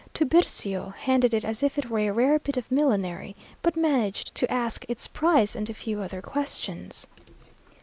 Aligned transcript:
Tiburcio 0.15 0.95
handled 0.97 1.31
it 1.31 1.43
as 1.45 1.61
if 1.61 1.77
it 1.77 1.87
were 1.91 1.99
a 1.99 2.09
rare 2.09 2.39
bit 2.39 2.57
of 2.57 2.71
millinery, 2.71 3.35
but 3.61 3.75
managed 3.75 4.33
to 4.33 4.51
ask 4.51 4.83
its 4.89 5.07
price 5.07 5.55
and 5.55 5.69
a 5.69 5.75
few 5.75 6.01
other 6.01 6.23
questions. 6.23 7.05